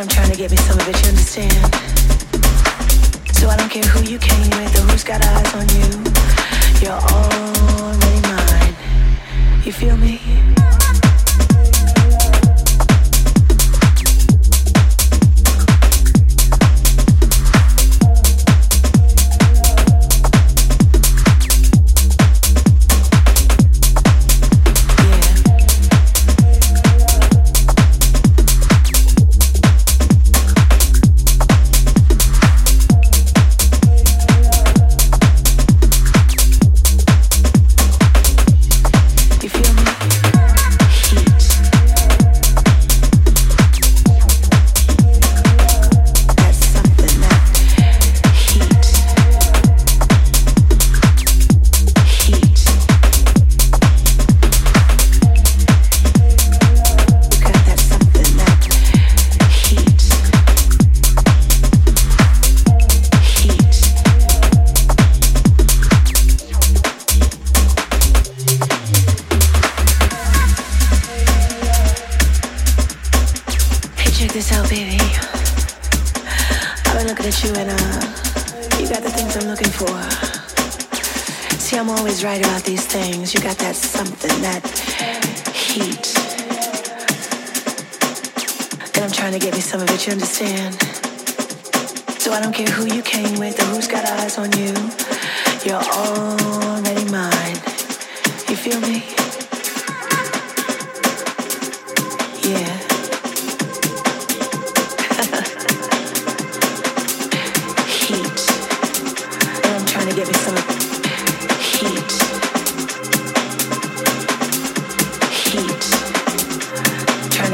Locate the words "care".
3.68-3.82, 92.52-92.68